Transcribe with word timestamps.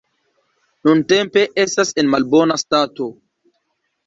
Nuntempe 0.87 1.43
estas 1.65 1.93
en 2.05 2.09
malbona 2.15 2.59
stato. 2.63 3.09